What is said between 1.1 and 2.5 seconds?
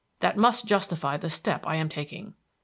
the step I am taking."